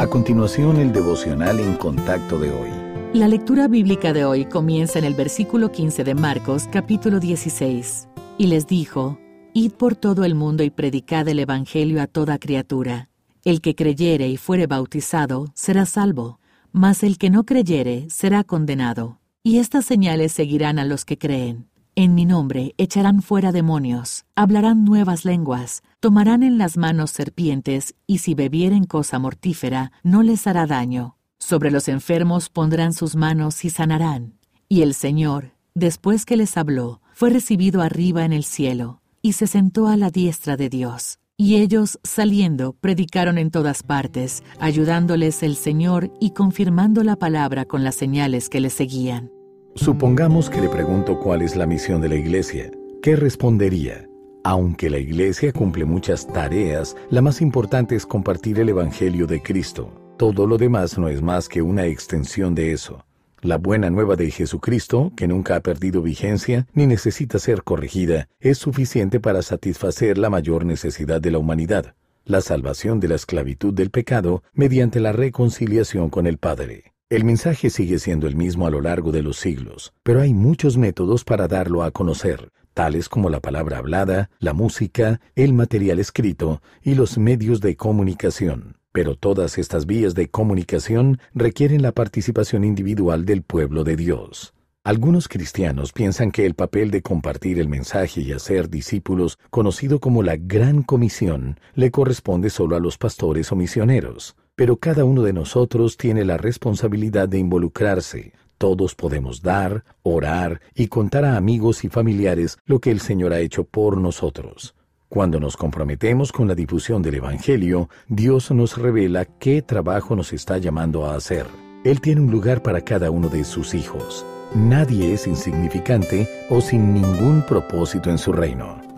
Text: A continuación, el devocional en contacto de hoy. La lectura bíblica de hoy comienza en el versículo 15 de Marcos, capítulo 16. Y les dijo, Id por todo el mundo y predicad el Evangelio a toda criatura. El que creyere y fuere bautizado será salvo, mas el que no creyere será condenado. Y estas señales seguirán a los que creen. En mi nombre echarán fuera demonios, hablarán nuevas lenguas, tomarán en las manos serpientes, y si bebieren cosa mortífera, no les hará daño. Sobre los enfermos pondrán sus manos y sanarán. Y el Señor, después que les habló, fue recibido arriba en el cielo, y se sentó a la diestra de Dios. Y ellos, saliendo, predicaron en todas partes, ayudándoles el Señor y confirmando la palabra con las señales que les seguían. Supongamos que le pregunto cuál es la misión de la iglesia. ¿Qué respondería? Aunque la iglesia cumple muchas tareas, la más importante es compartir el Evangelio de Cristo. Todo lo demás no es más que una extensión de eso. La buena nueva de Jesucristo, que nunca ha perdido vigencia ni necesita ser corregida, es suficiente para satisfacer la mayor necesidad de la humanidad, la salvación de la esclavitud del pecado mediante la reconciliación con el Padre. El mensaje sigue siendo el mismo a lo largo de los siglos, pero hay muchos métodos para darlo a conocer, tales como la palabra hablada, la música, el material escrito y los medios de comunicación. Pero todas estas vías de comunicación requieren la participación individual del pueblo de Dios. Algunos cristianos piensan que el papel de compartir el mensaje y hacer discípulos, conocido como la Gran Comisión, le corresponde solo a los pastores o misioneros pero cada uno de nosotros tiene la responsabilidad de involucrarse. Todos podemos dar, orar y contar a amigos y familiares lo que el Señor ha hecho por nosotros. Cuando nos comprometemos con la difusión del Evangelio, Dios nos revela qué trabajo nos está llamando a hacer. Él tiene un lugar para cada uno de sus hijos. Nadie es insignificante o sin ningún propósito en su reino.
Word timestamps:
A 0.00 0.06
continuación, 0.06 0.78
el 0.78 0.94
devocional 0.94 1.60
en 1.60 1.74
contacto 1.74 2.38
de 2.38 2.50
hoy. 2.50 2.70
La 3.12 3.28
lectura 3.28 3.68
bíblica 3.68 4.14
de 4.14 4.24
hoy 4.24 4.46
comienza 4.46 4.98
en 4.98 5.04
el 5.04 5.12
versículo 5.12 5.72
15 5.72 6.04
de 6.04 6.14
Marcos, 6.14 6.70
capítulo 6.72 7.20
16. 7.20 8.08
Y 8.38 8.46
les 8.46 8.66
dijo, 8.66 9.18
Id 9.52 9.72
por 9.72 9.96
todo 9.96 10.24
el 10.24 10.34
mundo 10.34 10.62
y 10.62 10.70
predicad 10.70 11.28
el 11.28 11.38
Evangelio 11.38 12.00
a 12.00 12.06
toda 12.06 12.38
criatura. 12.38 13.10
El 13.44 13.60
que 13.60 13.74
creyere 13.74 14.26
y 14.28 14.38
fuere 14.38 14.66
bautizado 14.66 15.52
será 15.54 15.84
salvo, 15.84 16.40
mas 16.72 17.02
el 17.02 17.18
que 17.18 17.28
no 17.28 17.44
creyere 17.44 18.08
será 18.08 18.42
condenado. 18.42 19.20
Y 19.42 19.58
estas 19.58 19.84
señales 19.84 20.32
seguirán 20.32 20.78
a 20.78 20.86
los 20.86 21.04
que 21.04 21.18
creen. 21.18 21.69
En 21.96 22.14
mi 22.14 22.24
nombre 22.24 22.74
echarán 22.78 23.20
fuera 23.20 23.52
demonios, 23.52 24.24
hablarán 24.36 24.84
nuevas 24.84 25.24
lenguas, 25.24 25.82
tomarán 25.98 26.42
en 26.42 26.56
las 26.56 26.76
manos 26.76 27.10
serpientes, 27.10 27.94
y 28.06 28.18
si 28.18 28.34
bebieren 28.34 28.84
cosa 28.84 29.18
mortífera, 29.18 29.92
no 30.02 30.22
les 30.22 30.46
hará 30.46 30.66
daño. 30.66 31.16
Sobre 31.38 31.70
los 31.70 31.88
enfermos 31.88 32.48
pondrán 32.48 32.92
sus 32.92 33.16
manos 33.16 33.64
y 33.64 33.70
sanarán. 33.70 34.34
Y 34.68 34.82
el 34.82 34.94
Señor, 34.94 35.52
después 35.74 36.24
que 36.24 36.36
les 36.36 36.56
habló, 36.56 37.00
fue 37.12 37.30
recibido 37.30 37.82
arriba 37.82 38.24
en 38.24 38.32
el 38.32 38.44
cielo, 38.44 39.02
y 39.20 39.32
se 39.32 39.46
sentó 39.46 39.88
a 39.88 39.96
la 39.96 40.10
diestra 40.10 40.56
de 40.56 40.68
Dios. 40.68 41.18
Y 41.36 41.56
ellos, 41.56 41.98
saliendo, 42.04 42.74
predicaron 42.74 43.38
en 43.38 43.50
todas 43.50 43.82
partes, 43.82 44.44
ayudándoles 44.60 45.42
el 45.42 45.56
Señor 45.56 46.12
y 46.20 46.30
confirmando 46.32 47.02
la 47.02 47.16
palabra 47.16 47.64
con 47.64 47.82
las 47.82 47.94
señales 47.94 48.48
que 48.48 48.60
les 48.60 48.74
seguían. 48.74 49.30
Supongamos 49.76 50.50
que 50.50 50.60
le 50.60 50.68
pregunto 50.68 51.20
cuál 51.20 51.42
es 51.42 51.54
la 51.54 51.64
misión 51.64 52.00
de 52.00 52.08
la 52.08 52.16
iglesia. 52.16 52.70
¿Qué 53.02 53.14
respondería? 53.14 54.08
Aunque 54.42 54.90
la 54.90 54.98
iglesia 54.98 55.52
cumple 55.52 55.84
muchas 55.84 56.26
tareas, 56.26 56.96
la 57.08 57.22
más 57.22 57.40
importante 57.40 57.94
es 57.94 58.04
compartir 58.04 58.58
el 58.58 58.68
Evangelio 58.68 59.26
de 59.26 59.40
Cristo. 59.40 59.92
Todo 60.18 60.46
lo 60.46 60.58
demás 60.58 60.98
no 60.98 61.08
es 61.08 61.22
más 61.22 61.48
que 61.48 61.62
una 61.62 61.86
extensión 61.86 62.54
de 62.54 62.72
eso. 62.72 63.04
La 63.42 63.58
buena 63.58 63.90
nueva 63.90 64.16
de 64.16 64.30
Jesucristo, 64.30 65.12
que 65.16 65.28
nunca 65.28 65.56
ha 65.56 65.60
perdido 65.60 66.02
vigencia 66.02 66.66
ni 66.74 66.86
necesita 66.86 67.38
ser 67.38 67.62
corregida, 67.62 68.28
es 68.40 68.58
suficiente 68.58 69.20
para 69.20 69.40
satisfacer 69.40 70.18
la 70.18 70.30
mayor 70.30 70.66
necesidad 70.66 71.20
de 71.20 71.30
la 71.30 71.38
humanidad, 71.38 71.94
la 72.24 72.40
salvación 72.40 72.98
de 72.98 73.08
la 73.08 73.14
esclavitud 73.14 73.72
del 73.72 73.90
pecado 73.90 74.42
mediante 74.52 75.00
la 75.00 75.12
reconciliación 75.12 76.10
con 76.10 76.26
el 76.26 76.38
Padre. 76.38 76.89
El 77.10 77.24
mensaje 77.24 77.70
sigue 77.70 77.98
siendo 77.98 78.28
el 78.28 78.36
mismo 78.36 78.68
a 78.68 78.70
lo 78.70 78.80
largo 78.80 79.10
de 79.10 79.20
los 79.20 79.36
siglos, 79.36 79.92
pero 80.04 80.20
hay 80.20 80.32
muchos 80.32 80.76
métodos 80.76 81.24
para 81.24 81.48
darlo 81.48 81.82
a 81.82 81.90
conocer, 81.90 82.52
tales 82.72 83.08
como 83.08 83.30
la 83.30 83.40
palabra 83.40 83.78
hablada, 83.78 84.30
la 84.38 84.52
música, 84.52 85.20
el 85.34 85.52
material 85.52 85.98
escrito 85.98 86.62
y 86.84 86.94
los 86.94 87.18
medios 87.18 87.60
de 87.60 87.74
comunicación. 87.74 88.76
Pero 88.92 89.16
todas 89.16 89.58
estas 89.58 89.86
vías 89.86 90.14
de 90.14 90.28
comunicación 90.28 91.18
requieren 91.34 91.82
la 91.82 91.90
participación 91.90 92.62
individual 92.62 93.24
del 93.24 93.42
pueblo 93.42 93.82
de 93.82 93.96
Dios. 93.96 94.54
Algunos 94.84 95.26
cristianos 95.26 95.92
piensan 95.92 96.30
que 96.30 96.46
el 96.46 96.54
papel 96.54 96.92
de 96.92 97.02
compartir 97.02 97.58
el 97.58 97.68
mensaje 97.68 98.20
y 98.20 98.30
hacer 98.30 98.70
discípulos, 98.70 99.36
conocido 99.50 99.98
como 99.98 100.22
la 100.22 100.36
Gran 100.36 100.84
Comisión, 100.84 101.58
le 101.74 101.90
corresponde 101.90 102.50
solo 102.50 102.76
a 102.76 102.80
los 102.80 102.98
pastores 102.98 103.50
o 103.50 103.56
misioneros 103.56 104.36
pero 104.60 104.76
cada 104.76 105.06
uno 105.06 105.22
de 105.22 105.32
nosotros 105.32 105.96
tiene 105.96 106.22
la 106.22 106.36
responsabilidad 106.36 107.26
de 107.30 107.38
involucrarse. 107.38 108.34
Todos 108.58 108.94
podemos 108.94 109.40
dar, 109.40 109.84
orar 110.02 110.60
y 110.74 110.88
contar 110.88 111.24
a 111.24 111.38
amigos 111.38 111.82
y 111.82 111.88
familiares 111.88 112.58
lo 112.66 112.78
que 112.78 112.90
el 112.90 113.00
Señor 113.00 113.32
ha 113.32 113.38
hecho 113.38 113.64
por 113.64 113.96
nosotros. 113.96 114.74
Cuando 115.08 115.40
nos 115.40 115.56
comprometemos 115.56 116.30
con 116.30 116.46
la 116.46 116.54
difusión 116.54 117.00
del 117.00 117.14
Evangelio, 117.14 117.88
Dios 118.06 118.50
nos 118.50 118.76
revela 118.76 119.24
qué 119.24 119.62
trabajo 119.62 120.14
nos 120.14 120.34
está 120.34 120.58
llamando 120.58 121.06
a 121.06 121.14
hacer. 121.14 121.46
Él 121.82 122.02
tiene 122.02 122.20
un 122.20 122.30
lugar 122.30 122.62
para 122.62 122.82
cada 122.82 123.10
uno 123.10 123.30
de 123.30 123.44
sus 123.44 123.72
hijos. 123.72 124.26
Nadie 124.54 125.14
es 125.14 125.26
insignificante 125.26 126.28
o 126.50 126.60
sin 126.60 126.92
ningún 126.92 127.46
propósito 127.48 128.10
en 128.10 128.18
su 128.18 128.30
reino. 128.30 128.89